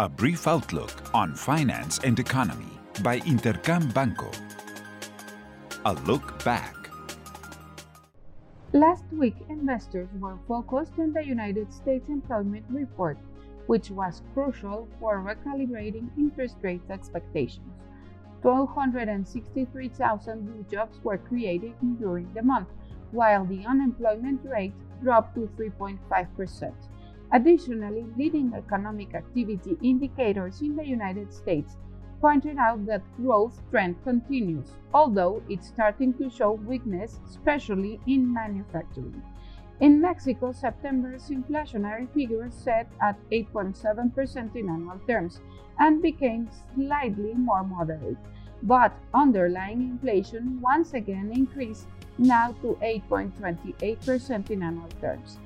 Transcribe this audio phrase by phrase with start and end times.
[0.00, 2.70] A brief outlook on finance and economy
[3.02, 4.30] by Intercam Banco.
[5.86, 6.76] A look back.
[8.72, 13.18] Last week, investors were focused on the United States employment report,
[13.66, 17.66] which was crucial for recalibrating interest rate expectations.
[18.44, 22.68] 1,263,000 new jobs were created during the month,
[23.10, 26.72] while the unemployment rate dropped to 3.5%.
[27.32, 31.76] Additionally, leading economic activity indicators in the United States
[32.20, 39.22] pointed out that growth trend continues, although it's starting to show weakness, especially in manufacturing.
[39.80, 45.40] In Mexico, September's inflationary figures set at 8.7% in annual terms
[45.78, 48.16] and became slightly more moderate,
[48.64, 51.86] but underlying inflation once again increased
[52.18, 55.38] now to 8.28% in annual terms.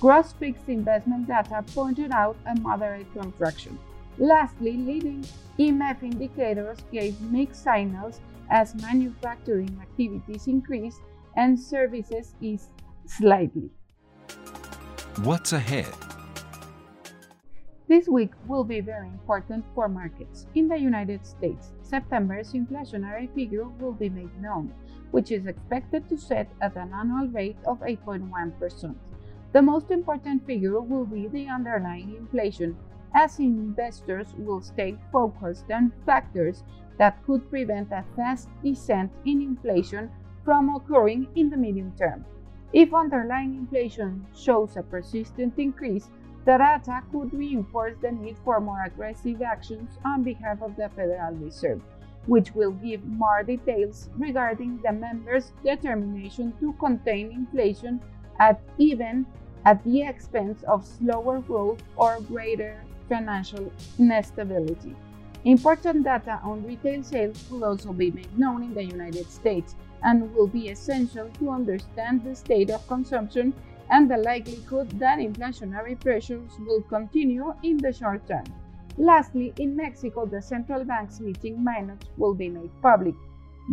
[0.00, 3.78] Gross fixed investment data pointed out a moderate contraction.
[4.18, 5.24] Lastly, leading
[5.58, 11.00] IMEF indicators gave mixed signals as manufacturing activities increased
[11.36, 12.70] and services eased
[13.06, 13.70] slightly.
[15.22, 15.92] What's ahead?
[17.88, 20.46] This week will be very important for markets.
[20.54, 24.72] In the United States, September's inflationary figure will be made known,
[25.10, 28.94] which is expected to set at an annual rate of 8.1%.
[29.52, 32.76] The most important figure will be the underlying inflation,
[33.14, 36.64] as investors will stay focused on factors
[36.98, 40.10] that could prevent a fast descent in inflation
[40.44, 42.26] from occurring in the medium term.
[42.74, 46.10] If underlying inflation shows a persistent increase,
[46.44, 51.34] the data could reinforce the need for more aggressive actions on behalf of the Federal
[51.36, 51.80] Reserve,
[52.26, 58.00] which will give more details regarding the members' determination to contain inflation
[58.38, 59.26] at even
[59.64, 62.76] at the expense of slower growth or greater
[63.08, 64.94] financial instability.
[65.44, 70.34] Important data on retail sales will also be made known in the United States and
[70.34, 73.54] will be essential to understand the state of consumption
[73.90, 78.44] and the likelihood that inflationary pressures will continue in the short term.
[78.96, 83.14] Lastly, in Mexico, the central bank's meeting minutes will be made public.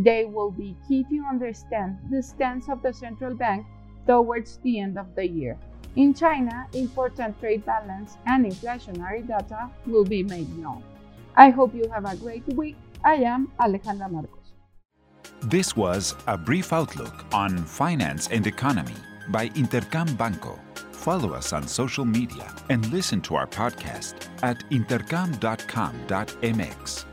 [0.03, 3.65] They will be key to understand the stance of the central bank
[4.07, 5.57] towards the end of the year.
[5.95, 10.83] In China, important trade balance and inflationary data will be made known.
[11.35, 12.75] I hope you have a great week.
[13.03, 14.53] I am Alejandra Marcos.
[15.41, 18.95] This was a brief outlook on finance and economy
[19.29, 20.59] by Intercam Banco.
[20.91, 27.05] Follow us on social media and listen to our podcast at intercam.com.mx.